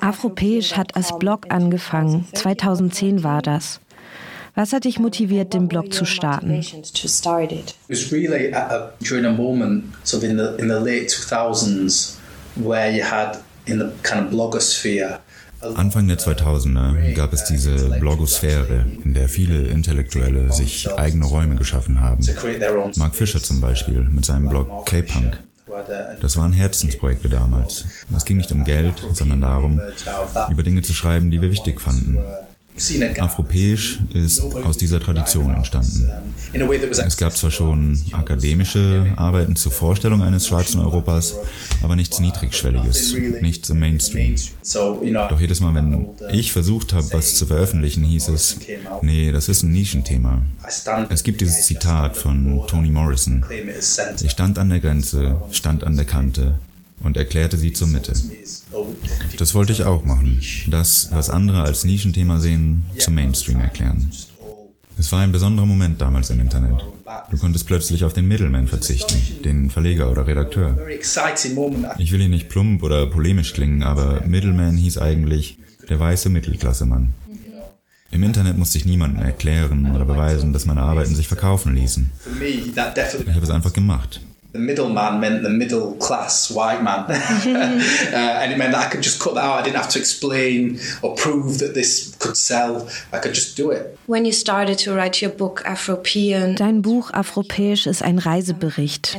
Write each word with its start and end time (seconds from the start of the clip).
Afropäisch 0.00 0.76
hat 0.76 0.96
als 0.96 1.18
Blog 1.18 1.46
angefangen. 1.48 2.26
2010 2.32 3.24
war 3.24 3.42
das. 3.42 3.80
Was 4.54 4.72
hat 4.72 4.84
dich 4.84 4.98
motiviert, 5.00 5.52
den 5.52 5.68
Blog 5.68 5.92
zu 5.92 6.04
starten? 6.04 6.52
It 6.52 7.74
was 7.88 8.12
really 8.12 8.54
during 9.00 9.24
a 9.24 9.32
moment, 9.32 9.84
sort 10.04 10.22
of 10.22 10.30
in 10.30 10.38
the 10.38 10.62
in 10.62 10.68
the 10.68 10.78
late 10.78 11.08
2000s, 11.08 12.18
where 12.54 12.90
you 12.90 13.02
had 13.02 13.40
in 13.66 13.78
the 13.78 13.86
kind 14.02 14.26
of 14.26 14.30
blogosphere 14.30 15.18
Anfang 15.74 16.08
der 16.08 16.18
2000er 16.18 17.12
gab 17.14 17.32
es 17.32 17.44
diese 17.44 17.88
Blogosphäre, 17.98 18.84
in 19.02 19.14
der 19.14 19.28
viele 19.28 19.62
Intellektuelle 19.62 20.52
sich 20.52 20.92
eigene 20.92 21.24
Räume 21.24 21.56
geschaffen 21.56 22.00
haben. 22.00 22.24
Mark 22.96 23.14
Fisher 23.14 23.42
zum 23.42 23.60
Beispiel 23.60 24.00
mit 24.00 24.24
seinem 24.24 24.48
Blog 24.48 24.86
K-Punk. 24.86 25.38
Das 26.20 26.36
waren 26.36 26.52
Herzensprojekte 26.52 27.28
damals. 27.28 27.84
Es 28.16 28.24
ging 28.24 28.36
nicht 28.36 28.52
um 28.52 28.64
Geld, 28.64 28.94
sondern 29.12 29.40
darum, 29.40 29.80
über 30.50 30.62
Dinge 30.62 30.82
zu 30.82 30.92
schreiben, 30.92 31.30
die 31.30 31.40
wir 31.40 31.50
wichtig 31.50 31.80
fanden. 31.80 32.18
Afropäisch 33.18 34.00
ist 34.12 34.40
aus 34.40 34.76
dieser 34.76 34.98
Tradition 34.98 35.54
entstanden. 35.54 36.10
Es 37.06 37.16
gab 37.16 37.36
zwar 37.36 37.52
schon 37.52 38.00
akademische 38.12 39.12
Arbeiten 39.16 39.54
zur 39.54 39.70
Vorstellung 39.70 40.22
eines 40.22 40.48
schwarzen 40.48 40.80
Europas, 40.80 41.36
aber 41.82 41.94
nichts 41.94 42.18
Niedrigschwelliges, 42.18 43.14
nichts 43.40 43.70
im 43.70 43.78
Mainstream. 43.78 44.34
Doch 45.28 45.40
jedes 45.40 45.60
Mal, 45.60 45.74
wenn 45.74 46.08
ich 46.32 46.52
versucht 46.52 46.92
habe, 46.92 47.06
was 47.12 47.36
zu 47.36 47.46
veröffentlichen, 47.46 48.02
hieß 48.02 48.28
es, 48.28 48.58
nee, 49.02 49.30
das 49.30 49.48
ist 49.48 49.62
ein 49.62 49.72
Nischenthema. 49.72 50.42
Es 51.10 51.22
gibt 51.22 51.40
dieses 51.42 51.66
Zitat 51.66 52.16
von 52.16 52.62
Toni 52.66 52.90
Morrison. 52.90 53.44
Ich 54.22 54.32
stand 54.32 54.58
an 54.58 54.70
der 54.70 54.80
Grenze, 54.80 55.40
stand 55.52 55.84
an 55.84 55.94
der 55.96 56.06
Kante 56.06 56.58
und 57.02 57.16
erklärte 57.16 57.56
sie 57.56 57.72
zur 57.72 57.88
Mitte. 57.88 58.12
Das 59.38 59.54
wollte 59.54 59.72
ich 59.72 59.84
auch 59.84 60.04
machen. 60.04 60.40
Das, 60.68 61.08
was 61.12 61.30
andere 61.30 61.62
als 61.62 61.84
Nischenthema 61.84 62.40
sehen, 62.40 62.84
zum 62.98 63.14
Mainstream 63.14 63.60
erklären. 63.60 64.10
Es 64.96 65.10
war 65.10 65.20
ein 65.20 65.32
besonderer 65.32 65.66
Moment 65.66 66.00
damals 66.00 66.30
im 66.30 66.40
Internet. 66.40 66.84
Du 67.30 67.36
konntest 67.36 67.66
plötzlich 67.66 68.04
auf 68.04 68.12
den 68.12 68.28
Middleman 68.28 68.68
verzichten, 68.68 69.16
den 69.44 69.70
Verleger 69.70 70.10
oder 70.10 70.26
Redakteur. 70.26 70.78
Ich 71.98 72.12
will 72.12 72.20
hier 72.20 72.28
nicht 72.28 72.48
plump 72.48 72.82
oder 72.82 73.06
polemisch 73.06 73.54
klingen, 73.54 73.82
aber 73.82 74.22
Middleman 74.26 74.76
hieß 74.76 74.98
eigentlich 74.98 75.58
der 75.88 75.98
weiße 75.98 76.28
Mittelklassemann. 76.28 77.12
Im 78.12 78.22
Internet 78.22 78.56
musste 78.56 78.78
ich 78.78 78.84
niemandem 78.84 79.24
erklären 79.24 79.92
oder 79.92 80.04
beweisen, 80.04 80.52
dass 80.52 80.66
meine 80.66 80.82
Arbeiten 80.82 81.16
sich 81.16 81.26
verkaufen 81.26 81.74
ließen. 81.74 82.10
Ich 82.40 82.78
habe 82.78 83.00
es 83.42 83.50
einfach 83.50 83.72
gemacht 83.72 84.20
the 84.54 84.60
middleman 84.60 85.18
meant 85.18 85.42
the 85.42 85.50
middle 85.50 85.94
class 85.96 86.48
white 86.48 86.80
man. 86.80 87.04
uh, 87.10 88.40
and 88.40 88.52
it 88.52 88.56
meant 88.56 88.70
that 88.70 88.86
I 88.86 88.88
could 88.88 89.02
just 89.02 89.20
cut 89.20 89.34
that 89.34 89.42
out. 89.42 89.58
I 89.58 89.62
didn't 89.62 89.76
have 89.76 89.88
to 89.90 89.98
explain 89.98 90.78
or 91.02 91.16
prove 91.16 91.58
that 91.58 91.74
this 91.74 92.14
could 92.20 92.36
sell. 92.36 92.88
I 93.12 93.18
could 93.18 93.34
just 93.34 93.56
do 93.56 93.72
it. 93.72 93.98
When 94.06 94.24
you 94.24 94.32
started 94.32 94.78
to 94.84 94.94
write 94.94 95.20
your 95.20 95.32
book 95.32 95.64
Afropean. 95.66 96.54
Dein 96.54 96.82
Buch 96.82 97.10
Afropäisch 97.12 97.88
ist 97.88 98.04
ein 98.04 98.20
Reisebericht. 98.20 99.18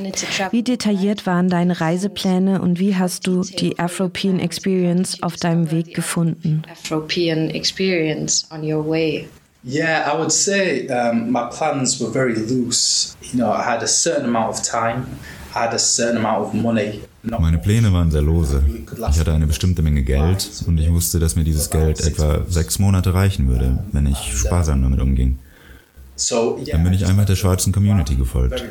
Wie 0.51 0.63
detailliert 0.63 1.25
waren 1.25 1.49
deine 1.49 1.81
Reisepläne 1.81 2.61
und 2.61 2.79
wie 2.79 2.95
hast 2.95 3.27
du 3.27 3.41
die 3.41 3.77
Afropean 3.77 4.39
Experience 4.39 5.21
auf 5.21 5.35
deinem 5.35 5.69
Weg 5.69 5.93
gefunden? 5.93 6.61
Afropean 6.71 7.49
Experience 7.49 8.47
on 8.51 8.63
your 8.63 8.87
way. 8.87 9.27
Yeah, 9.67 10.07
I 10.07 10.15
would 10.15 10.31
say 10.31 10.87
um, 10.89 11.31
my 11.31 11.49
plans 11.49 11.99
were 11.99 12.11
very 12.11 12.35
loose. 12.35 13.17
You 13.23 13.39
know, 13.39 13.51
I 13.51 13.63
had 13.63 13.81
a 13.81 13.87
certain 13.87 14.25
amount 14.25 14.49
of 14.49 14.61
time, 14.61 15.07
I 15.55 15.63
had 15.63 15.73
a 15.73 15.79
certain 15.79 16.17
amount 16.17 16.47
of 16.47 16.53
money. 16.53 17.01
Meine 17.23 17.57
Pläne 17.57 17.91
waren 17.91 18.11
sehr 18.11 18.21
lose. 18.21 18.61
Ich 19.09 19.19
hatte 19.19 19.33
eine 19.33 19.47
bestimmte 19.47 19.81
Menge 19.81 20.03
Geld 20.03 20.47
und 20.67 20.77
ich 20.77 20.91
wusste, 20.91 21.17
dass 21.17 21.35
mir 21.35 21.43
dieses 21.43 21.71
Geld 21.71 21.99
etwa 21.99 22.45
sechs 22.47 22.77
Monate 22.77 23.15
reichen 23.15 23.47
würde, 23.47 23.83
wenn 23.91 24.05
ich 24.05 24.37
sparsam 24.37 24.83
damit 24.83 25.01
umging. 25.01 25.39
Dann 26.71 26.83
bin 26.83 26.93
ich 26.93 27.05
einfach 27.05 27.25
der 27.25 27.35
schwarzen 27.35 27.73
Community 27.73 28.15
gefolgt. 28.15 28.63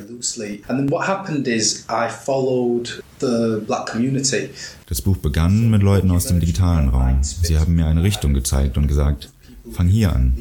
Das 4.89 5.03
Buch 5.03 5.17
begann 5.17 5.71
mit 5.71 5.83
Leuten 5.83 6.11
aus 6.13 6.27
dem 6.27 6.41
digitalen 6.41 6.89
Raum. 6.89 7.19
Sie 7.23 7.59
haben 7.59 7.75
mir 7.75 7.87
eine 7.87 8.03
Richtung 8.03 8.33
gezeigt 8.33 8.79
und 8.79 8.87
gesagt, 8.87 9.31
fang 9.73 9.89
hier 9.89 10.13
an. 10.13 10.35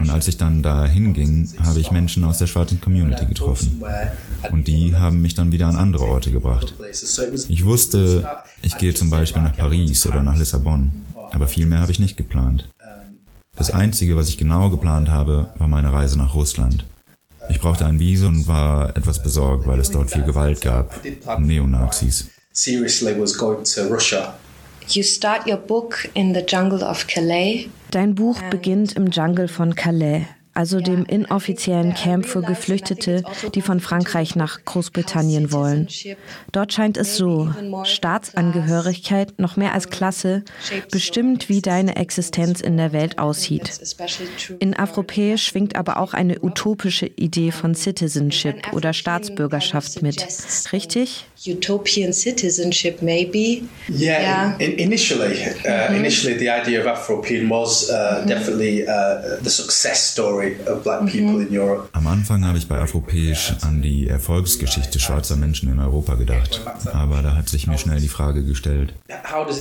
Und 0.00 0.10
als 0.10 0.28
ich 0.28 0.36
dann 0.36 0.62
da 0.62 0.86
hinging, 0.86 1.48
habe 1.62 1.80
ich 1.80 1.90
Menschen 1.90 2.24
aus 2.24 2.38
der 2.38 2.46
schwarzen 2.46 2.80
Community 2.80 3.26
getroffen. 3.26 3.82
Und 4.50 4.66
die 4.66 4.96
haben 4.96 5.22
mich 5.22 5.34
dann 5.34 5.52
wieder 5.52 5.66
an 5.66 5.76
andere 5.76 6.04
Orte 6.04 6.30
gebracht. 6.30 6.74
Ich 7.48 7.64
wusste, 7.64 8.26
ich 8.62 8.76
gehe 8.78 8.94
zum 8.94 9.10
Beispiel 9.10 9.42
nach 9.42 9.56
Paris 9.56 10.06
oder 10.06 10.22
nach 10.22 10.36
Lissabon, 10.36 10.92
aber 11.30 11.48
viel 11.48 11.66
mehr 11.66 11.80
habe 11.80 11.92
ich 11.92 12.00
nicht 12.00 12.16
geplant. 12.16 12.68
Das 13.56 13.70
Einzige, 13.70 14.16
was 14.16 14.28
ich 14.28 14.36
genau 14.36 14.68
geplant 14.68 15.08
habe, 15.08 15.50
war 15.58 15.68
meine 15.68 15.92
Reise 15.92 16.18
nach 16.18 16.34
Russland. 16.34 16.84
Ich 17.50 17.60
brauchte 17.60 17.86
ein 17.86 18.00
Visum 18.00 18.38
und 18.38 18.48
war 18.48 18.96
etwas 18.96 19.22
besorgt, 19.22 19.66
weil 19.66 19.78
es 19.78 19.90
dort 19.90 20.10
viel 20.10 20.24
Gewalt 20.24 20.60
gab. 20.60 21.00
Neonazis. 21.38 22.30
Seriously 22.52 23.14
was 23.18 23.36
going 23.36 23.64
to 23.64 23.82
Russia. 23.92 24.34
You 24.88 25.02
start 25.02 25.46
your 25.46 25.56
book 25.56 26.08
in 26.14 26.34
the 26.34 26.42
jungle 26.42 26.84
of 26.84 27.06
Calais. 27.06 27.68
Dein 27.90 28.14
Buch 28.14 28.36
beginnt 28.50 28.92
im 28.96 29.10
Jungle 29.10 29.48
von 29.48 29.74
Calais 29.74 30.26
also 30.54 30.80
dem 30.80 31.04
inoffiziellen 31.04 31.94
Camp 31.94 32.26
für 32.26 32.42
Geflüchtete, 32.42 33.22
die 33.54 33.60
von 33.60 33.80
Frankreich 33.80 34.36
nach 34.36 34.64
Großbritannien 34.64 35.52
wollen. 35.52 35.88
Dort 36.52 36.72
scheint 36.72 36.96
es 36.96 37.16
so, 37.16 37.52
Staatsangehörigkeit 37.84 39.38
noch 39.38 39.56
mehr 39.56 39.74
als 39.74 39.90
Klasse 39.90 40.42
bestimmt, 40.90 41.48
wie 41.48 41.60
deine 41.60 41.96
Existenz 41.96 42.60
in 42.60 42.76
der 42.76 42.92
Welt 42.92 43.18
aussieht. 43.18 43.80
In 44.60 44.74
Afropäisch 44.74 45.46
schwingt 45.46 45.76
aber 45.76 45.98
auch 45.98 46.14
eine 46.14 46.40
utopische 46.40 47.06
Idee 47.06 47.50
von 47.50 47.74
Citizenship 47.74 48.72
oder 48.72 48.92
Staatsbürgerschaft 48.92 50.02
mit. 50.02 50.26
Richtig? 50.72 51.26
Utopian 51.46 52.12
citizenship, 52.12 53.02
maybe. 53.02 53.68
Yeah, 53.88 54.20
yeah. 54.20 54.56
In, 54.58 54.78
initially, 54.78 55.44
uh, 55.66 55.90
mhm. 55.90 55.96
initially 55.96 56.38
the 56.38 56.48
idea 56.48 56.80
of 56.80 56.86
Afropean 56.86 57.50
was 57.50 57.90
uh, 57.90 58.24
definitely 58.26 58.86
uh, 58.88 59.38
the 59.42 59.50
success 59.50 60.10
story. 60.10 60.43
Am 61.92 62.06
Anfang 62.06 62.44
habe 62.44 62.58
ich 62.58 62.68
bei 62.68 62.78
Afropäisch 62.78 63.54
an 63.62 63.82
die 63.82 64.08
Erfolgsgeschichte 64.08 64.98
schwarzer 64.98 65.36
Menschen 65.36 65.70
in 65.72 65.78
Europa 65.78 66.14
gedacht. 66.14 66.60
Aber 66.92 67.22
da 67.22 67.36
hat 67.36 67.48
sich 67.48 67.66
mir 67.66 67.78
schnell 67.78 68.00
die 68.00 68.08
Frage 68.08 68.44
gestellt, 68.44 68.94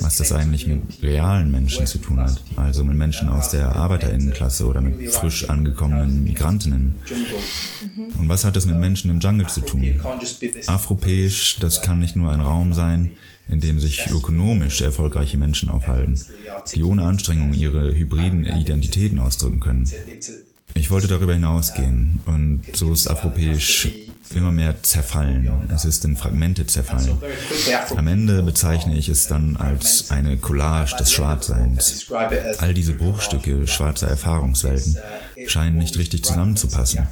was 0.02 0.18
das 0.18 0.32
eigentlich 0.32 0.68
mit 0.68 0.82
realen 1.02 1.52
Menschen 1.52 1.86
zu 1.86 1.98
tun 1.98 2.20
hat. 2.20 2.42
Also 2.56 2.84
mit 2.84 2.98
Menschen 2.98 3.30
aus 3.30 3.50
der 3.52 3.76
Arbeiterinnenklasse 3.76 4.66
oder 4.66 4.82
mit 4.82 5.12
frisch 5.12 5.50
angekommenen 5.50 6.24
Migrantinnen. 6.24 6.96
Und 8.20 8.30
was 8.30 8.46
hat 8.46 8.56
das 8.56 8.66
mit 8.66 8.78
Menschen 8.78 9.12
im 9.12 9.20
Jungle 9.20 9.48
zu 9.48 9.62
tun? 9.62 10.02
Afropäisch, 10.68 11.58
das 11.60 11.82
kann 11.82 12.00
nicht 12.00 12.16
nur 12.16 12.32
ein 12.32 12.42
Raum 12.42 12.74
sein, 12.74 13.12
in 13.50 13.60
dem 13.60 13.80
sich 13.80 14.10
ökonomisch 14.10 14.82
erfolgreiche 14.82 15.38
Menschen 15.38 15.70
aufhalten, 15.70 16.20
die 16.74 16.84
ohne 16.84 17.04
Anstrengung 17.04 17.54
ihre 17.54 17.94
hybriden 17.94 18.46
Identitäten 18.46 19.20
ausdrücken 19.20 19.60
können. 19.60 19.90
Ich 20.76 20.90
wollte 20.90 21.08
darüber 21.08 21.34
hinausgehen 21.34 22.20
und 22.26 22.62
so 22.74 22.92
ist 22.94 23.08
Afropäisch 23.08 23.88
immer 24.36 24.52
mehr 24.52 24.82
zerfallen. 24.82 25.70
Es 25.74 25.86
ist 25.86 26.04
in 26.06 26.18
Fragmente 26.18 26.66
zerfallen. 26.66 27.18
Am 27.96 28.08
Ende 28.08 28.42
bezeichne 28.42 28.98
ich 28.98 29.10
es 29.10 29.28
dann 29.28 29.58
als 29.58 30.10
eine 30.10 30.38
Collage 30.38 30.96
des 30.98 31.12
Schwarzseins. 31.12 32.12
All 32.58 32.74
diese 32.74 32.94
Bruchstücke 32.94 33.68
schwarzer 33.68 34.08
Erfahrungswelten 34.08 34.98
scheinen 35.48 35.78
nicht 35.78 35.98
richtig 35.98 36.24
zusammenzupassen. 36.24 37.08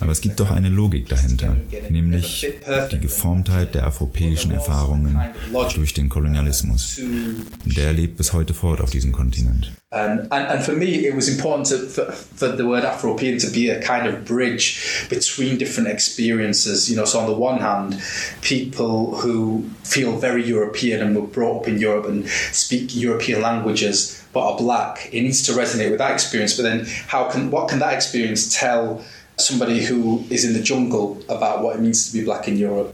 Aber 0.00 0.12
es 0.12 0.20
gibt 0.20 0.40
doch 0.40 0.50
eine 0.50 0.68
Logik 0.68 1.08
dahinter, 1.08 1.56
nämlich 1.88 2.46
die 2.92 2.98
Geformtheit 3.00 3.74
der 3.74 3.86
afropäischen 3.86 4.50
Erfahrungen 4.52 5.18
durch 5.74 5.94
den 5.94 6.08
Kolonialismus. 6.08 7.00
Der 7.64 7.92
lebt 7.92 8.16
bis 8.16 8.32
heute 8.32 8.54
fort 8.54 8.80
auf 8.80 8.90
diesem 8.90 9.12
Kontinent. 9.12 9.72
And, 9.92 10.30
and, 10.30 10.48
and 10.48 10.62
for 10.62 10.72
me, 10.72 11.04
it 11.04 11.16
was 11.16 11.28
important 11.28 11.66
to, 11.66 12.14
Afro-European 12.84 13.40
to 13.40 13.50
be 13.50 13.70
a 13.70 13.80
bridge 14.24 15.06
between 15.08 15.58
different 15.58 15.88
experiences. 15.88 16.88
You 16.88 16.94
know, 16.94 17.04
so 17.04 17.18
on 17.18 17.26
the 17.26 17.34
one 17.34 17.58
hand, 17.58 18.00
people 18.40 19.16
who 19.16 19.64
feel 19.82 20.16
very 20.16 20.44
European 20.44 21.00
and 21.02 21.16
were 21.16 21.26
brought 21.26 21.62
up 21.62 21.68
in 21.68 21.80
Europe 21.80 22.06
and 22.06 22.28
speak 22.52 22.94
European 22.94 23.42
languages 23.42 24.24
but 24.32 24.40
are 24.40 24.56
black, 24.56 25.08
it 25.12 25.22
needs 25.22 25.42
to 25.46 25.52
resonate 25.52 25.90
with 25.90 25.98
that 25.98 26.12
experience. 26.12 26.56
But 26.56 26.64
then, 26.64 26.86
how 27.08 27.30
can 27.30 27.50
what 27.50 27.68
can 27.68 27.78
that 27.80 27.92
experience 27.94 28.48
tell? 28.48 29.02
Für 29.40 29.54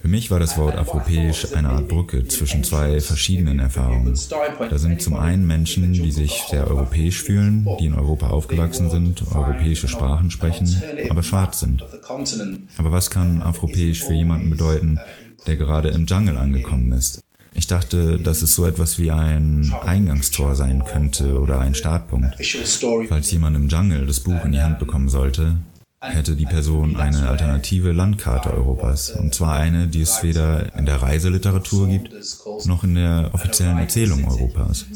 mich 0.09 0.31
war 0.31 0.38
das 0.38 0.59
Wort 0.59 0.77
afropäisch 0.77 1.55
eine 1.55 1.71
Art 1.71 1.88
Brücke 1.88 2.29
zwischen 2.29 2.62
zwei 2.62 3.00
verschiedenen 3.00 3.59
Erfahrungen. 3.59 4.17
Da 4.71 4.79
sind 4.79 5.03
zum 5.03 5.17
einen 5.17 5.47
Menschen, 5.47 5.93
die 5.93 6.12
sich 6.12 6.44
sehr 6.49 6.69
europäisch 6.69 7.23
fühlen, 7.23 7.67
die 7.81 7.87
in 7.87 7.94
Europa 7.94 8.31
aufgewachsen 8.31 8.91
sind, 8.91 9.25
europäische 9.35 9.88
Sprachen 9.88 10.31
sprechen, 10.31 10.83
aber 11.11 11.23
schwarz 11.23 11.61
sind. 11.61 11.83
Aber 12.79 12.93
was 12.93 13.11
kann 13.11 13.43
afropäisch 13.43 14.05
für 14.05 14.15
jemanden 14.15 14.50
bedeuten, 14.50 15.00
der 15.47 15.56
gerade 15.56 15.88
im 15.88 16.06
Jungle 16.06 16.37
angekommen 16.37 16.93
ist? 16.93 17.23
Ich 17.56 17.67
dachte, 17.67 18.19
dass 18.19 18.43
es 18.43 18.55
so 18.55 18.67
etwas 18.67 18.99
wie 18.99 19.11
ein 19.11 19.75
Eingangstor 19.85 20.55
sein 20.55 20.85
könnte 20.85 21.41
oder 21.41 21.61
ein 21.61 21.75
Startpunkt. 21.75 22.37
Falls 23.08 23.31
jemand 23.31 23.56
im 23.56 23.69
Jungle 23.69 24.06
das 24.06 24.20
Buch 24.20 24.44
in 24.44 24.53
die 24.53 24.61
Hand 24.61 24.79
bekommen 24.79 25.08
sollte, 25.08 25.56
hätte 26.08 26.37
die 26.37 26.47
Person 26.47 26.97
eine 26.97 27.29
alternative 27.29 27.93
Landkarte 27.93 28.53
Europas. 28.53 29.11
Und 29.11 29.35
zwar 29.35 29.55
eine, 29.55 29.88
die 29.88 30.03
es 30.03 30.23
weder 30.23 30.75
in 30.76 30.87
der 30.87 31.03
Reiseliteratur 31.03 31.88
gibt, 31.88 32.14
noch 32.64 32.85
in 32.85 32.94
der 32.94 33.31
offiziellen 33.32 33.79
Erzählung 33.79 34.26
Europas. 34.26 34.87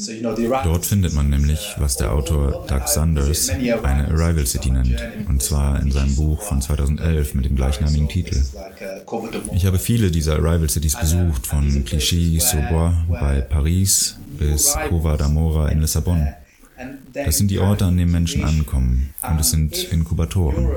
Dort 0.63 0.85
findet 0.85 1.13
man 1.13 1.29
nämlich, 1.29 1.75
was 1.77 1.97
der 1.97 2.11
Autor 2.11 2.65
Doug 2.67 2.87
Sanders 2.87 3.49
eine 3.49 4.07
Arrival 4.07 4.45
City 4.45 4.71
nennt. 4.71 4.97
Und 5.27 5.41
zwar 5.41 5.81
in 5.81 5.91
seinem 5.91 6.15
Buch 6.15 6.41
von 6.41 6.61
2011 6.61 7.33
mit 7.33 7.45
dem 7.45 7.55
gleichnamigen 7.55 8.07
Titel. 8.07 8.41
Ich 9.53 9.65
habe 9.65 9.79
viele 9.79 10.11
dieser 10.11 10.33
Arrival 10.33 10.69
Cities 10.69 10.97
besucht, 10.97 11.47
von 11.47 11.85
Clichy-sous-Bois 11.85 12.93
bei 13.09 13.41
Paris 13.41 14.17
bis 14.37 14.75
Cova 14.89 15.15
d'Amora 15.15 15.67
in 15.69 15.81
Lissabon. 15.81 16.27
Das 17.13 17.37
sind 17.37 17.51
die 17.51 17.59
Orte, 17.59 17.85
an 17.85 17.97
denen 17.97 18.11
Menschen 18.11 18.43
ankommen 18.43 19.13
und 19.21 19.39
es 19.39 19.51
sind 19.51 19.91
Inkubatoren. 19.91 20.67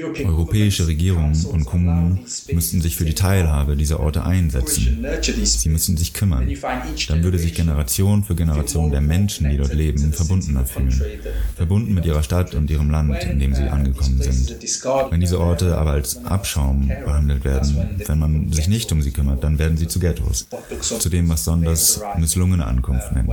Europäische 0.00 0.86
Regierungen 0.86 1.44
und 1.46 1.66
Kommunen 1.66 2.20
müssten 2.50 2.80
sich 2.80 2.96
für 2.96 3.04
die 3.04 3.14
Teilhabe 3.14 3.76
dieser 3.76 4.00
Orte 4.00 4.24
einsetzen. 4.24 5.04
Sie 5.42 5.68
müssten 5.68 5.96
sich 5.98 6.14
kümmern. 6.14 6.48
Dann 7.08 7.22
würde 7.22 7.38
sich 7.38 7.54
Generation 7.54 8.24
für 8.24 8.34
Generation 8.34 8.90
der 8.90 9.02
Menschen, 9.02 9.50
die 9.50 9.58
dort 9.58 9.74
leben, 9.74 10.12
verbundener 10.12 10.64
fühlen. 10.64 11.02
Verbunden 11.56 11.92
mit 11.92 12.06
ihrer 12.06 12.22
Stadt 12.22 12.54
und 12.54 12.70
ihrem 12.70 12.90
Land, 12.90 13.22
in 13.24 13.38
dem 13.38 13.54
sie 13.54 13.64
angekommen 13.64 14.22
sind. 14.22 14.56
Wenn 15.10 15.20
diese 15.20 15.38
Orte 15.38 15.76
aber 15.76 15.90
als 15.90 16.24
Abschaum 16.24 16.88
behandelt 17.04 17.44
werden, 17.44 18.00
wenn 18.06 18.18
man 18.18 18.52
sich 18.52 18.68
nicht 18.68 18.90
um 18.92 19.02
sie 19.02 19.10
kümmert, 19.10 19.44
dann 19.44 19.58
werden 19.58 19.76
sie 19.76 19.88
zu 19.88 19.98
Ghettos. 20.00 20.46
Zu 20.80 21.08
dem, 21.10 21.28
was 21.28 21.44
Sonders 21.44 22.00
misslungene 22.18 22.64
Ankunft 22.64 23.12
nennt. 23.12 23.30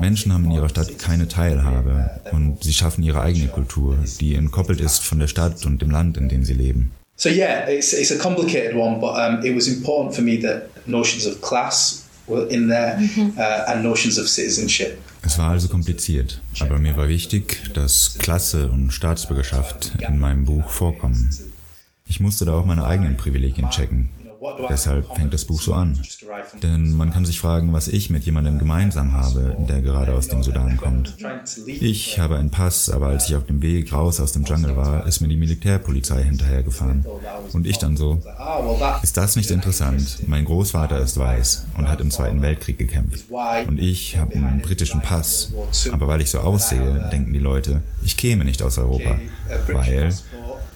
Menschen 0.00 0.32
haben 0.32 0.46
in 0.46 0.52
ihrer 0.52 0.70
Stadt 0.70 0.98
keine 0.98 1.28
Teilhabe 1.28 2.22
und 2.32 2.62
sie 2.64 2.72
schaffen 2.72 3.02
ihre 3.02 3.20
eigene 3.20 3.48
Kultur, 3.48 3.98
die 4.20 4.34
entkoppelt 4.34 4.80
ist 4.80 5.04
von 5.04 5.18
der 5.18 5.26
Stadt 5.26 5.66
und 5.66 5.73
und 5.74 5.82
dem 5.82 5.90
Land, 5.90 6.16
in 6.16 6.28
dem 6.28 6.44
sie 6.44 6.54
leben. 6.54 6.92
So 7.16 7.28
yeah, 7.28 7.68
it's, 7.68 7.92
it's 7.92 8.10
a 8.10 8.18
complicated 8.18 8.74
one, 8.74 8.98
but 9.00 9.14
um, 9.16 9.44
it 9.44 9.54
was 9.54 9.68
important 9.68 10.14
for 10.14 10.22
me 10.22 10.40
that 10.42 10.68
notions 10.86 11.26
of 11.26 11.40
class 11.40 12.06
were 12.26 12.46
in 12.48 12.68
there 12.68 12.98
mhm. 12.98 13.34
uh, 13.36 13.70
and 13.70 13.82
notions 13.82 14.18
of 14.18 14.28
citizenship. 14.28 14.98
Es 15.22 15.38
war 15.38 15.50
also 15.50 15.68
kompliziert, 15.68 16.40
aber 16.60 16.78
mir 16.78 16.96
war 16.96 17.08
wichtig, 17.08 17.72
dass 17.72 18.16
Klasse 18.18 18.68
und 18.68 18.92
Staatsbürgerschaft 18.92 19.92
in 20.06 20.18
meinem 20.18 20.44
Buch 20.44 20.68
vorkommen. 20.68 21.30
Ich 22.06 22.20
musste 22.20 22.44
da 22.44 22.52
auch 22.52 22.66
meine 22.66 22.84
eigenen 22.84 23.16
Privilegien 23.16 23.70
checken. 23.70 24.10
Deshalb 24.68 25.14
fängt 25.14 25.32
das 25.32 25.44
Buch 25.44 25.60
so 25.60 25.74
an. 25.74 26.00
Denn 26.62 26.92
man 26.92 27.12
kann 27.12 27.24
sich 27.24 27.40
fragen, 27.40 27.72
was 27.72 27.88
ich 27.88 28.10
mit 28.10 28.24
jemandem 28.24 28.58
gemeinsam 28.58 29.12
habe, 29.12 29.56
der 29.68 29.80
gerade 29.80 30.14
aus 30.14 30.28
dem 30.28 30.42
Sudan 30.42 30.76
kommt. 30.76 31.16
Ich 31.66 32.18
habe 32.18 32.36
einen 32.36 32.50
Pass, 32.50 32.90
aber 32.90 33.08
als 33.08 33.28
ich 33.28 33.36
auf 33.36 33.46
dem 33.46 33.62
Weg 33.62 33.92
raus 33.92 34.20
aus 34.20 34.32
dem 34.32 34.44
Jungle 34.44 34.76
war, 34.76 35.06
ist 35.06 35.20
mir 35.20 35.28
die 35.28 35.36
Militärpolizei 35.36 36.22
hinterhergefahren. 36.22 37.04
Und 37.52 37.66
ich 37.66 37.78
dann 37.78 37.96
so, 37.96 38.22
ist 39.02 39.16
das 39.16 39.36
nicht 39.36 39.50
interessant? 39.50 40.18
Mein 40.26 40.44
Großvater 40.44 40.98
ist 40.98 41.18
weiß 41.18 41.66
und 41.78 41.88
hat 41.88 42.00
im 42.00 42.10
Zweiten 42.10 42.42
Weltkrieg 42.42 42.78
gekämpft. 42.78 43.24
Und 43.66 43.80
ich 43.80 44.18
habe 44.18 44.34
einen 44.34 44.60
britischen 44.60 45.00
Pass. 45.00 45.52
Aber 45.92 46.06
weil 46.08 46.20
ich 46.20 46.30
so 46.30 46.40
aussehe, 46.40 47.08
denken 47.10 47.32
die 47.32 47.38
Leute, 47.38 47.82
ich 48.04 48.16
käme 48.16 48.44
nicht 48.44 48.62
aus 48.62 48.78
Europa. 48.78 49.18
Weil 49.68 50.12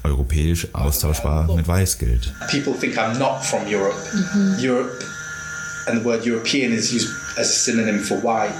europäisch 0.04 0.68
austauschbar 0.72 1.54
mit 1.54 1.66
weiß 1.66 1.98
gilt. 1.98 2.32
People 2.50 2.74
think 2.78 2.96
I'm 2.96 3.18
not 3.18 3.44
from 3.44 3.62
Europe. 3.66 3.96
Mhm. 4.12 4.56
Europe 4.60 5.04
and 5.86 6.00
the 6.00 6.04
word 6.04 6.24
European 6.26 6.72
is 6.72 6.92
used 6.92 7.08
as 7.36 7.48
a 7.48 7.52
synonym 7.52 8.00
for 8.00 8.22
white. 8.22 8.54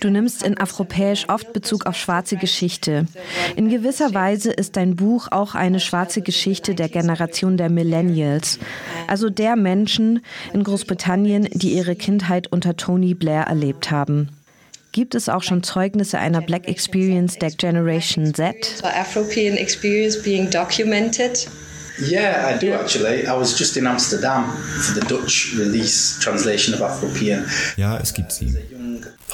Du 0.00 0.10
nimmst 0.10 0.42
in 0.42 0.58
Afropäisch 0.58 1.28
oft 1.28 1.52
Bezug 1.52 1.86
auf 1.86 1.96
schwarze 1.96 2.36
Geschichte. 2.36 3.06
In 3.54 3.68
gewisser 3.68 4.14
Weise 4.14 4.50
ist 4.50 4.76
dein 4.76 4.96
Buch 4.96 5.28
auch 5.30 5.54
eine 5.54 5.78
schwarze 5.78 6.22
Geschichte 6.22 6.74
der 6.74 6.88
Generation 6.88 7.56
der 7.56 7.70
Millennials, 7.70 8.58
also 9.06 9.30
der 9.30 9.54
Menschen 9.56 10.24
in 10.52 10.64
Großbritannien, 10.64 11.48
die 11.52 11.72
ihre 11.72 11.94
Kindheit 11.94 12.48
unter 12.48 12.76
Tony 12.76 13.14
Blair 13.14 13.44
erlebt 13.44 13.90
haben. 13.90 14.28
Gibt 14.92 15.14
es 15.14 15.30
auch 15.30 15.42
schon 15.42 15.62
Zeugnisse 15.62 16.18
einer 16.18 16.42
Black 16.42 16.68
Experience 16.68 17.38
der 17.38 17.50
Generation 17.50 18.34
Z? 18.34 18.76
So 18.76 18.86
Afropean 18.86 19.56
experience 19.56 20.22
being 20.22 20.50
documented. 20.50 21.48
Yeah, 21.98 22.54
I 22.54 22.58
do 22.58 22.74
actually. 22.74 23.22
I 23.22 23.30
was 23.30 23.58
just 23.58 23.78
in 23.78 23.86
Amsterdam 23.86 24.44
for 24.80 25.00
the 25.00 25.06
Dutch 25.06 25.54
release 25.58 26.18
translation 26.20 26.74
of 26.74 26.82
Afropean. 26.82 27.46
Ja, 27.78 27.98
es 27.98 28.12
gibt 28.12 28.32
sie. 28.32 28.54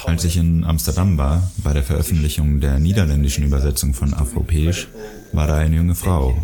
Als 0.05 0.23
ich 0.23 0.37
in 0.37 0.63
Amsterdam 0.63 1.17
war, 1.17 1.51
bei 1.57 1.73
der 1.73 1.83
Veröffentlichung 1.83 2.61
der 2.61 2.79
niederländischen 2.79 3.43
Übersetzung 3.43 3.93
von 3.93 4.13
Afropäisch, 4.13 4.87
war 5.33 5.47
da 5.47 5.57
eine 5.57 5.75
junge 5.75 5.95
Frau, 5.95 6.37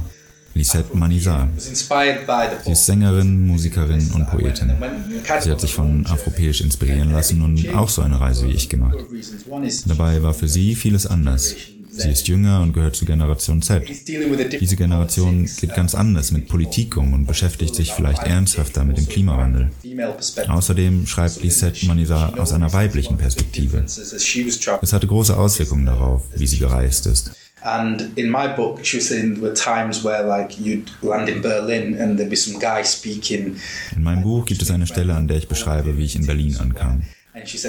Lisette 0.55 0.95
Manizar. 0.95 1.49
Sie 1.57 2.71
ist 2.71 2.85
Sängerin, 2.85 3.45
Musikerin 3.45 4.09
und 4.13 4.25
Poetin. 4.29 4.71
Sie 5.41 5.51
hat 5.51 5.59
sich 5.59 5.73
von 5.73 6.05
Afropäisch 6.07 6.61
inspirieren 6.61 7.11
lassen 7.11 7.41
und 7.41 7.75
auch 7.75 7.89
so 7.89 8.01
eine 8.01 8.19
Reise 8.21 8.47
wie 8.47 8.53
ich 8.53 8.69
gemacht. 8.69 8.97
Dabei 9.85 10.23
war 10.23 10.33
für 10.33 10.47
sie 10.47 10.75
vieles 10.75 11.05
anders. 11.05 11.55
Sie 11.97 12.09
ist 12.09 12.27
jünger 12.27 12.61
und 12.61 12.73
gehört 12.73 12.95
zur 12.95 13.07
Generation 13.07 13.61
Z. 13.61 13.83
Diese 14.07 14.75
Generation 14.75 15.45
geht 15.59 15.75
ganz 15.75 15.93
anders 15.93 16.31
mit 16.31 16.47
Politik 16.47 16.97
um 16.97 17.13
und 17.13 17.25
beschäftigt 17.25 17.75
sich 17.75 17.91
vielleicht 17.91 18.23
ernsthafter 18.23 18.83
mit 18.85 18.97
dem 18.97 19.07
Klimawandel. 19.07 19.71
Außerdem 20.47 21.05
schreibt 21.05 21.43
Lisette 21.43 21.85
Manizar 21.85 22.39
aus 22.39 22.53
einer 22.53 22.71
weiblichen 22.71 23.17
Perspektive. 23.17 23.83
Es 23.85 24.93
hatte 24.93 25.07
große 25.07 25.35
Auswirkungen 25.37 25.85
darauf, 25.85 26.23
wie 26.35 26.47
sie 26.47 26.59
gereist 26.59 27.07
ist. 27.07 27.31
And 27.65 28.15
in 28.15 28.29
my 28.29 28.47
book, 28.47 28.85
she 28.85 28.97
was 28.97 29.07
saying 29.07 29.35
there 29.35 29.43
were 29.43 29.55
times 29.55 30.03
where 30.03 30.23
like 30.23 30.59
you'd 30.59 30.91
land 31.01 31.27
in 31.29 31.41
Berlin 31.41 31.99
and 31.99 32.15
there'd 32.15 32.29
be 32.29 32.35
some 32.35 32.59
guy 32.59 32.83
speaking. 32.83 33.55
In 33.95 34.03
meinem 34.03 34.21
Buch 34.21 34.45
gibt 34.45 34.61
es 34.61 34.69
eine 34.69 34.85
Stelle, 34.85 35.15
an 35.15 35.27
der 35.27 35.37
ich 35.37 35.47
beschreibe, 35.47 35.97
wie 35.97 36.05
ich 36.05 36.15
in 36.15 36.27
Berlin 36.27 36.55
ankam. 36.57 37.01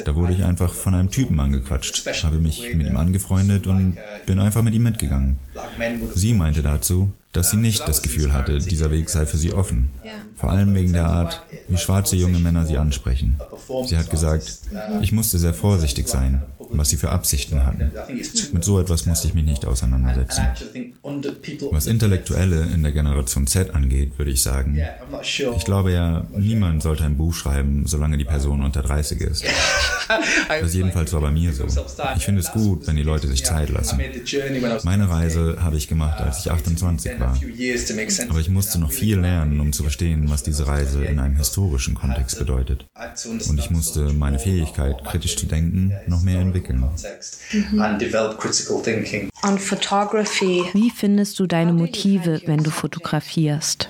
Da 0.04 0.14
wurde 0.14 0.34
ich 0.34 0.44
einfach 0.44 0.72
von 0.72 0.94
einem 0.94 1.10
Typen 1.10 1.40
angequatscht, 1.40 2.06
habe 2.22 2.38
mich 2.38 2.74
mit 2.74 2.86
ihm 2.86 2.96
angefreundet 2.96 3.66
und 3.66 3.96
bin 4.24 4.38
einfach 4.38 4.62
mit 4.62 4.74
ihm 4.74 4.84
mitgegangen. 4.84 5.38
Sie 6.14 6.34
meinte 6.34 6.62
dazu, 6.62 7.12
dass 7.32 7.50
sie 7.50 7.56
nicht 7.56 7.86
das 7.88 8.00
Gefühl 8.00 8.32
hatte, 8.32 8.58
dieser 8.58 8.90
Weg 8.90 9.10
sei 9.10 9.26
für 9.26 9.38
sie 9.38 9.52
offen. 9.52 9.90
Vor 10.36 10.50
allem 10.50 10.74
wegen 10.74 10.92
der 10.92 11.06
Art, 11.06 11.42
wie 11.68 11.78
schwarze 11.78 12.16
junge 12.16 12.38
Männer 12.38 12.64
sie 12.64 12.78
ansprechen. 12.78 13.40
Sie 13.86 13.96
hat 13.96 14.08
gesagt, 14.08 14.60
ich 15.00 15.10
musste 15.10 15.38
sehr 15.38 15.54
vorsichtig 15.54 16.06
sein, 16.06 16.42
was 16.70 16.90
sie 16.90 16.96
für 16.96 17.10
Absichten 17.10 17.64
hatten. 17.64 17.92
Mit 18.52 18.64
so 18.64 18.80
etwas 18.80 19.06
musste 19.06 19.28
ich 19.28 19.34
mich 19.34 19.44
nicht 19.44 19.64
auseinandersetzen. 19.64 20.46
Was 21.70 21.86
Intellektuelle 21.86 22.62
in 22.74 22.82
der 22.82 22.92
Generation 22.92 23.46
Z 23.46 23.74
angeht, 23.74 24.18
würde 24.18 24.30
ich 24.32 24.42
sagen, 24.42 24.78
ich 25.22 25.64
glaube 25.64 25.92
ja, 25.92 26.26
niemand 26.36 26.82
sollte 26.82 27.04
ein 27.04 27.16
Buch 27.16 27.32
schreiben, 27.34 27.86
solange 27.86 28.18
die 28.18 28.24
Person 28.24 28.62
unter 28.64 28.82
30 28.82 29.20
ist. 29.20 29.44
Das 30.48 30.72
jedenfalls 30.72 31.12
war 31.12 31.20
bei 31.20 31.32
mir 31.32 31.52
so. 31.52 31.66
Ich 32.16 32.24
finde 32.24 32.40
es 32.40 32.52
gut, 32.52 32.86
wenn 32.86 32.94
die 32.94 33.02
Leute 33.02 33.26
sich 33.26 33.44
Zeit 33.44 33.70
lassen. 33.70 33.98
Meine 34.84 35.10
Reise 35.10 35.56
habe 35.60 35.76
ich 35.76 35.88
gemacht, 35.88 36.20
als 36.20 36.40
ich 36.40 36.50
28 36.52 37.18
war. 37.18 37.36
Aber 38.28 38.38
ich 38.38 38.48
musste 38.48 38.78
noch 38.78 38.92
viel 38.92 39.18
lernen, 39.18 39.58
um 39.58 39.72
zu 39.72 39.82
verstehen, 39.82 40.30
was 40.30 40.44
diese 40.44 40.68
Reise 40.68 41.04
in 41.04 41.18
einem 41.18 41.34
historischen 41.36 41.94
Kontext 41.94 42.38
bedeutet. 42.38 42.86
Und 43.48 43.58
ich 43.58 43.70
musste 43.70 44.12
meine 44.12 44.38
Fähigkeit, 44.38 45.04
kritisch 45.04 45.36
zu 45.36 45.46
denken, 45.46 45.92
noch 46.06 46.22
mehr 46.22 46.38
entwickeln. 46.40 46.84
Mhm. 47.52 47.80
Wie 50.72 50.90
findest 50.90 51.38
du 51.38 51.46
deine 51.46 51.72
Motive, 51.72 52.40
wenn 52.46 52.62
du 52.62 52.70
fotografierst? 52.70 53.88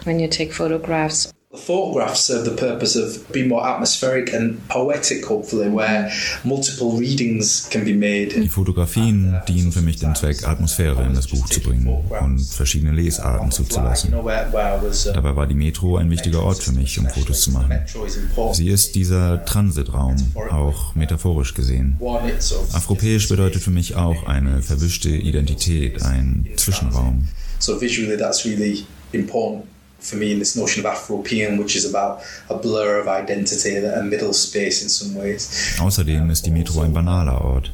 Photographs 1.56 2.26
serve 2.26 2.44
the 2.44 2.54
purpose 2.54 2.96
of 2.96 3.26
being 3.32 3.48
more 3.48 3.66
atmospheric 3.66 4.32
and 4.32 4.66
poetic, 4.68 5.24
hopefully, 5.26 5.68
where 5.68 6.10
multiple 6.44 6.98
readings 6.98 7.68
can 7.70 7.84
be 7.84 7.94
made. 7.94 8.40
Die 8.40 8.48
Fotografien 8.48 9.40
dienen 9.48 9.72
für 9.72 9.80
mich 9.80 9.96
dem 9.96 10.14
Zweck, 10.14 10.46
Atmosphäre 10.46 11.04
in 11.04 11.14
das 11.14 11.26
Buch 11.28 11.48
zu 11.48 11.60
bringen 11.60 11.86
und 11.86 12.40
verschiedene 12.40 12.92
Lesarten 12.92 13.50
zuzulassen. 13.50 14.12
Dabei 14.12 15.36
war 15.36 15.46
die 15.46 15.54
Metro 15.54 15.96
ein 15.96 16.10
wichtiger 16.10 16.42
Ort 16.42 16.62
für 16.62 16.72
mich, 16.72 16.98
um 16.98 17.08
Fotos 17.08 17.42
zu 17.42 17.50
machen. 17.52 17.80
Sie 18.52 18.68
ist 18.68 18.94
dieser 18.94 19.44
Transitraum, 19.44 20.16
auch 20.50 20.94
metaphorisch 20.94 21.54
gesehen. 21.54 21.98
Afropäisch 22.72 23.28
bedeutet 23.28 23.62
für 23.62 23.70
mich 23.70 23.94
auch 23.96 24.26
eine 24.26 24.62
verwischte 24.62 25.10
Identität, 25.10 26.02
ein 26.02 26.46
Zwischenraum. 26.56 27.28
So 27.58 27.80
visually 27.80 28.18
that's 28.18 28.44
really 28.44 28.84
important 29.12 29.64
for 29.98 30.16
me 30.16 30.32
in 30.32 30.38
this 30.38 30.56
notion 30.56 30.84
of 30.84 30.92
Afropean, 30.92 31.58
which 31.58 31.76
is 31.76 31.84
about 31.88 32.20
a 32.48 32.54
blur 32.54 33.00
of 33.00 33.08
identity, 33.08 33.76
a 33.76 34.02
middle 34.02 34.32
space 34.32 34.82
in 34.82 34.88
some 34.88 35.14
ways. 35.14 35.76
Außerdem 35.78 36.30
ist 36.30 36.46
die 36.46 36.50
Metro 36.50 36.80
ein 36.82 36.92
banaler 36.92 37.40
Ort. 37.44 37.72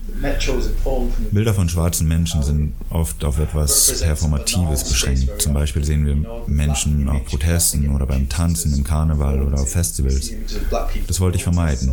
Bilder 1.31 1.55
von 1.55 1.69
schwarzen 1.69 2.09
Menschen 2.09 2.43
sind 2.43 2.75
oft 2.91 3.25
auf 3.25 3.39
etwas 3.39 4.01
Performatives 4.01 4.85
beschränkt. 4.85 5.43
Zum 5.43 5.55
Beispiel 5.55 5.85
sehen 5.85 6.07
wir 6.07 6.45
Menschen 6.47 7.09
auf 7.09 7.25
Protesten 7.25 7.91
oder 7.95 8.07
beim 8.07 8.29
Tanzen 8.29 8.75
im 8.75 8.85
Karneval 8.85 9.43
oder 9.43 9.61
auf 9.61 9.71
Festivals. 9.71 10.31
Das 11.07 11.21
wollte 11.21 11.37
ich 11.39 11.43
vermeiden. 11.43 11.93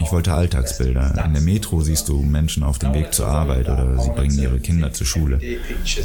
Ich 0.00 0.12
wollte 0.12 0.32
Alltagsbilder. 0.32 1.24
In 1.24 1.32
der 1.32 1.42
Metro 1.42 1.80
siehst 1.80 2.08
du 2.08 2.20
Menschen 2.22 2.62
auf 2.62 2.78
dem 2.78 2.94
Weg 2.94 3.12
zur 3.12 3.26
Arbeit 3.26 3.68
oder 3.68 3.98
sie 4.00 4.10
bringen 4.10 4.38
ihre 4.38 4.60
Kinder 4.60 4.92
zur 4.92 5.06
Schule. 5.06 5.40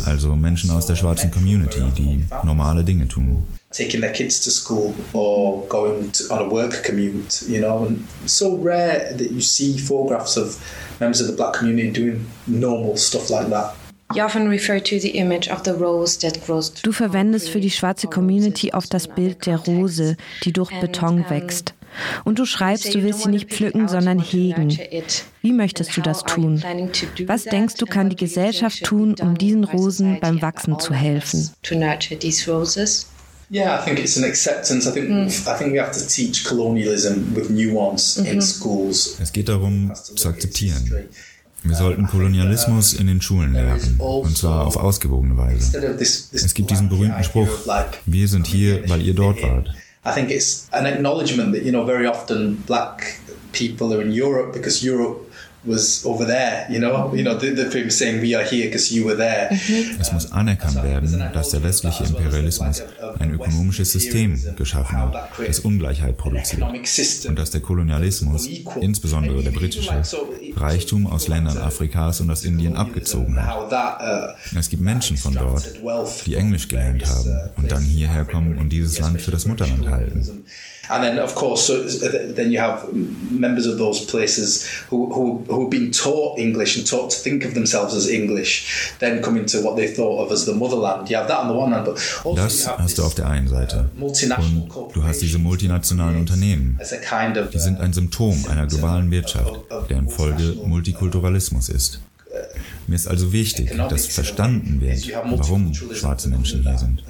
Also 0.06 0.36
Menschen 0.36 0.72
aus 0.72 0.86
der 0.86 0.96
schwarzen 0.96 1.32
Community, 1.32 1.82
die 1.98 2.26
normale 2.44 2.84
Dinge 2.84 3.08
tun 3.08 3.44
taking 3.78 4.02
their 4.02 4.14
kids 4.14 4.40
to 4.40 4.52
school 4.52 4.94
or 5.14 5.64
going 5.68 6.12
to, 6.12 6.24
on 6.32 6.42
a 6.42 6.50
work 6.50 6.84
commute, 6.84 7.44
you 7.48 7.62
know, 7.62 7.86
and 7.86 8.06
it's 8.24 8.34
so 8.34 8.58
rare 8.58 9.14
that 9.14 9.32
you 9.32 9.42
see 9.42 9.78
photographs 9.78 10.38
of 10.38 10.58
members 11.00 11.22
of 11.22 11.28
the 11.28 11.34
black 11.34 11.54
community 11.54 11.92
doing 11.92 12.26
normal 12.48 12.98
stuff 12.98 13.30
like 13.30 13.50
that. 13.50 13.76
Du 16.84 16.92
verwendest 16.94 17.50
für 17.50 17.60
die 17.60 17.70
schwarze 17.70 18.08
Community 18.08 18.72
oft 18.74 18.94
das 18.94 19.08
Bild 19.10 19.46
der 19.46 19.58
Rose, 19.58 20.16
die 20.44 20.54
durch 20.54 20.72
Beton 20.80 21.26
wächst. 21.30 21.74
Und 22.24 22.40
du 22.40 22.46
schreibst, 22.46 22.94
du 22.94 23.04
willst 23.04 23.24
sie 23.24 23.30
nicht 23.30 23.50
pflücken, 23.50 23.88
sondern 23.90 24.20
hegen. 24.20 24.78
Wie 25.42 25.52
möchtest 25.52 25.98
du 25.98 26.02
das 26.02 26.24
tun? 26.24 26.64
Was 27.26 27.44
denkst 27.44 27.76
du, 27.76 27.86
kann 27.86 28.10
die 28.10 28.16
Gesellschaft 28.16 28.84
tun, 28.84 29.16
um 29.20 29.38
diesen 29.38 29.66
Rosen 29.66 30.20
beim 30.22 30.42
Wachsen 30.42 30.80
zu 30.80 30.94
helfen? 30.94 31.50
Yeah, 33.50 33.80
I 33.80 33.86
think 33.86 34.00
it's 34.00 34.18
an 34.18 34.26
acceptance. 34.26 34.88
I 34.88 34.92
think 34.92 35.10
mm. 35.10 35.48
I 35.48 35.58
think 35.58 35.72
we 35.72 35.80
have 35.80 35.94
to 35.94 36.06
teach 36.06 36.44
colonialism 36.44 37.34
with 37.34 37.50
nuance 37.50 38.18
in 38.18 38.38
mhm. 38.38 38.42
schools. 38.42 39.18
Es 39.22 39.32
geht 39.32 39.48
darum, 39.48 39.94
zu 39.96 40.28
akzeptieren. 40.28 41.10
Wir 41.64 41.76
sollten 41.76 42.08
Kolonialismus 42.08 42.94
in 42.94 43.08
den 43.08 43.22
Schulen 43.22 43.54
lernen, 43.54 44.00
und 44.00 44.38
zwar 44.38 44.66
auf 44.68 44.78
ausgewogene 44.78 45.36
Weise. 45.38 45.78
Es 46.00 46.54
gibt 46.54 46.70
diesen 46.70 46.88
berühmten 46.88 47.24
Spruch, 47.24 47.50
wir 48.06 48.28
sind 48.28 48.48
hier, 48.48 48.88
weil 48.88 49.02
ihr 49.02 49.14
dort 49.14 49.42
wart. 49.42 49.70
I 50.06 50.14
think 50.14 50.30
it's 50.30 50.68
an 50.72 50.86
acknowledgement 50.86 51.54
that, 51.54 51.64
you 51.66 51.72
know, 51.72 51.86
very 51.86 52.08
often 52.08 52.64
black 52.66 53.20
people 53.52 53.94
are 53.94 54.02
in 54.02 54.12
Europe 54.12 54.54
because 54.54 54.82
Europe 54.82 55.26
was 55.68 56.06
over 56.06 56.26
there, 56.26 56.66
you 56.70 56.80
know, 56.80 57.14
you 57.14 57.24
know, 57.24 57.38
the, 57.38 57.52
the 57.52 57.70
film 57.70 57.90
saying 57.90 58.22
we 58.22 58.36
are 58.36 58.44
here 58.44 58.66
because 58.66 58.94
you 58.94 59.06
were 59.06 59.18
there. 59.18 59.50
Es 60.00 60.12
muss 60.12 60.32
anerkannt 60.32 60.82
werden, 60.84 61.24
dass 61.34 61.50
der 61.50 61.64
westliche 61.64 62.04
Imperialismus 62.06 62.84
ein 63.20 63.34
ökonomisches 63.34 63.92
System 63.92 64.40
geschaffen 64.56 64.98
hat, 64.98 65.30
das 65.46 65.60
Ungleichheit 65.60 66.18
produziert 66.18 66.64
und 67.28 67.38
dass 67.38 67.52
der 67.52 67.62
Kolonialismus, 67.62 68.48
insbesondere 68.80 69.44
der 69.44 69.52
britische, 69.52 70.02
Reichtum 70.56 71.08
aus 71.08 71.28
Ländern 71.28 71.58
Afrikas 71.58 72.22
und 72.22 72.32
aus 72.32 72.44
Indien 72.44 72.76
abgezogen 72.76 73.38
hat. 73.42 73.72
Es 74.58 74.70
gibt 74.70 74.82
Menschen 74.82 75.18
von 75.18 75.34
dort, 75.34 75.74
die 76.26 76.36
Englisch 76.36 76.68
gelernt 76.68 77.06
haben 77.06 77.52
und 77.58 77.72
dann 77.72 77.84
hierher 77.84 78.26
kommen 78.26 78.58
und 78.58 78.70
dieses 78.70 79.00
Land 79.00 79.22
für 79.22 79.32
das 79.32 79.46
Mutterland 79.46 79.88
halten. 79.90 80.46
And 80.90 81.04
then, 81.04 81.20
of 81.20 81.36
course, 81.36 81.68
so 81.68 81.84
then 81.84 82.52
you 82.52 82.60
have 82.60 82.94
members 82.94 83.66
of 83.66 83.78
those 83.78 84.06
places 84.06 84.66
who, 84.90 85.12
who, 85.14 85.44
who 85.48 85.62
have 85.62 85.70
been 85.70 85.92
taught 85.92 86.40
English 86.40 86.78
and 86.78 86.88
taught 86.88 87.12
to 87.12 87.18
think 87.18 87.46
of 87.46 87.54
themselves 87.54 87.94
as 87.94 88.10
English, 88.10 88.94
then 89.00 89.22
coming 89.22 89.46
to 89.48 89.62
what 89.62 89.76
they 89.76 89.88
thought 89.88 90.26
of 90.26 90.32
as 90.32 90.46
the 90.46 90.54
motherland. 90.54 91.10
You 91.10 91.18
have 91.18 91.28
that 91.28 91.40
on 91.40 91.48
the 91.48 91.54
one 91.54 91.74
hand, 91.74 91.86
but 91.86 92.00
also 92.24 92.36
das 92.36 92.68
hast 92.68 92.98
du 92.98 93.04
auf 93.04 93.16
der 93.16 93.28
einen 93.28 93.48
Seite. 93.48 93.90
Uh, 94.00 94.06
und 94.06 94.96
du 94.96 95.04
hast 95.04 95.22
diese 95.22 95.38
multinationalen 95.38 96.18
Unternehmen. 96.20 96.80
Die 96.80 97.60
sind 97.60 97.80
ein 97.80 97.94
Symptom 97.94 98.46
einer 98.50 98.68
globalen 98.68 99.12
Wirtschaft, 99.12 99.60
deren 99.90 100.10
Folge 100.10 100.56
Multikulturalismus 100.66 101.70
ist. 101.70 102.00
Mir 102.88 102.96
ist 102.96 103.08
also 103.08 103.34
wichtig, 103.34 103.76
dass 103.90 104.08
verstanden 104.08 104.80
wird, 104.82 105.12
warum 105.14 105.74
schwarze 105.74 106.30
Menschen 106.30 106.64
hier 106.64 106.78
sind. 106.78 107.04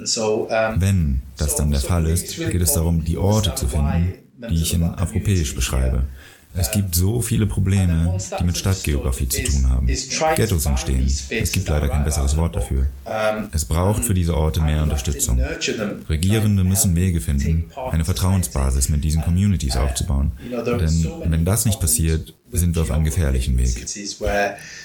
Wenn 0.76 1.22
das 1.36 1.56
dann 1.56 1.70
der 1.70 1.80
Fall 1.80 2.06
ist, 2.06 2.36
geht 2.36 2.60
es 2.60 2.72
darum, 2.72 3.04
die 3.04 3.16
Orte 3.16 3.54
zu 3.54 3.68
finden, 3.68 4.14
die 4.50 4.62
ich 4.62 4.74
in 4.74 4.82
Afropäisch 4.82 5.54
beschreibe. 5.54 6.04
Es 6.54 6.70
gibt 6.70 6.94
so 6.94 7.20
viele 7.20 7.46
Probleme, 7.46 8.16
die 8.40 8.44
mit 8.44 8.56
Stadtgeografie 8.56 9.28
zu 9.28 9.44
tun 9.44 9.68
haben. 9.68 9.86
Ghettos 10.34 10.66
entstehen. 10.66 11.06
Es 11.30 11.52
gibt 11.52 11.68
leider 11.68 11.88
kein 11.88 12.04
besseres 12.04 12.36
Wort 12.36 12.56
dafür. 12.56 12.86
Es 13.52 13.64
braucht 13.64 14.04
für 14.04 14.14
diese 14.14 14.36
Orte 14.36 14.60
mehr 14.60 14.82
Unterstützung. 14.82 15.40
Regierende 16.08 16.64
müssen 16.64 16.96
Wege 16.96 17.20
finden, 17.20 17.70
eine 17.90 18.04
Vertrauensbasis 18.04 18.88
mit 18.88 19.04
diesen 19.04 19.22
Communities 19.22 19.76
aufzubauen. 19.76 20.32
Denn 20.50 21.06
wenn 21.26 21.44
das 21.44 21.64
nicht 21.64 21.80
passiert, 21.80 22.34
sind 22.52 22.74
wir 22.74 22.82
auf 22.82 22.90
einem 22.90 23.04
gefährlichen 23.04 23.58
Weg. 23.58 23.86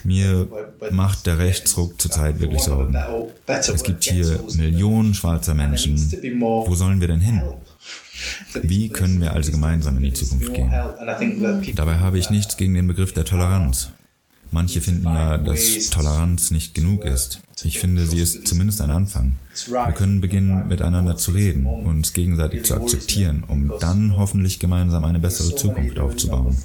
Mir 0.04 0.48
macht 0.92 1.26
der 1.26 1.40
Rechtsruck 1.40 2.02
zurzeit 2.02 2.40
wirklich 2.40 2.62
Sorgen. 2.62 2.96
Es 3.48 3.84
gibt 3.84 4.04
hier 4.04 4.44
Millionen 4.56 5.14
schwarzer 5.14 5.54
Menschen. 5.54 5.98
Wo 6.40 6.76
sollen 6.76 7.02
wir 7.02 7.08
denn 7.08 7.22
hin? 7.22 7.42
Wie 8.62 8.90
können 8.90 9.20
wir 9.22 9.34
also 9.34 9.52
gemeinsam 9.52 9.98
in 9.98 10.04
die 10.04 10.14
Zukunft 10.14 10.54
gehen? 10.54 10.72
Dabei 11.76 11.98
habe 11.98 12.18
ich 12.18 12.30
nichts 12.30 12.58
gegen 12.58 12.74
den 12.74 12.88
Begriff 12.88 13.14
der 13.14 13.26
Toleranz. 13.26 13.90
Manche 14.54 14.82
finden 14.82 15.06
ja, 15.06 15.40
dass 15.40 15.90
Toleranz 15.90 16.52
nicht 16.52 16.76
genug 16.76 17.06
ist. 17.06 17.40
Ich 17.64 17.80
finde, 17.80 18.06
sie 18.06 18.20
ist 18.20 18.48
zumindest 18.48 18.82
ein 18.82 18.92
Anfang. 18.92 19.34
Wir 19.68 19.94
können 19.94 20.22
beginnen, 20.22 20.68
miteinander 20.68 21.18
zu 21.18 21.32
reden, 21.32 21.66
uns 21.66 22.14
gegenseitig 22.14 22.64
zu 22.64 22.76
akzeptieren, 22.76 23.44
um 23.48 23.74
dann 23.80 24.16
hoffentlich 24.16 24.60
gemeinsam 24.60 25.06
eine 25.06 25.18
bessere 25.18 25.56
Zukunft 25.56 25.98
aufzubauen. 25.98 26.56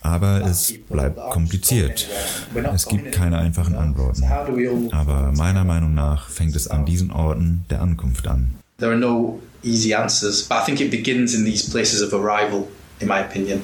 Aber 0.00 0.46
es 0.46 0.74
bleibt 0.88 1.18
kompliziert. 1.30 2.06
Es 2.72 2.86
gibt 2.86 3.10
keine 3.10 3.38
einfachen 3.38 3.74
Antworten. 3.74 4.22
Aber 4.92 5.32
meiner 5.32 5.64
Meinung 5.64 5.92
nach 5.94 6.28
fängt 6.28 6.54
es 6.54 6.68
an 6.68 6.86
diesen 6.86 7.10
Orten 7.10 7.64
der 7.68 7.82
Ankunft 7.82 8.28
an. 8.28 8.54
There 8.78 8.92
are 8.92 9.00
no 9.00 9.40
easy 9.64 9.92
answers, 9.92 10.44
but 10.44 10.58
I 10.58 10.64
think 10.64 10.80
it 10.80 10.90
begins 10.90 11.34
in 11.34 11.44
these 11.44 11.68
places 11.68 12.00
of 12.00 12.12
arrival, 12.12 12.68
in 13.00 13.08
my 13.08 13.20
opinion. 13.20 13.60